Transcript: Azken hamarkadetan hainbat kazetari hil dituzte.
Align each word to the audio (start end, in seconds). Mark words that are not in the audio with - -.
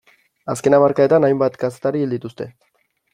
Azken 0.53 0.75
hamarkadetan 0.77 1.27
hainbat 1.29 1.59
kazetari 1.65 2.01
hil 2.07 2.17
dituzte. 2.17 2.49